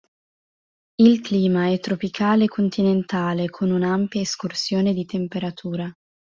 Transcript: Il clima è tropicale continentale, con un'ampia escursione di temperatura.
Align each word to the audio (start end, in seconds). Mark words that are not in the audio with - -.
Il 0.95 1.21
clima 1.21 1.71
è 1.71 1.79
tropicale 1.79 2.47
continentale, 2.47 3.51
con 3.51 3.69
un'ampia 3.69 4.21
escursione 4.21 4.93
di 4.93 5.05
temperatura. 5.05 5.93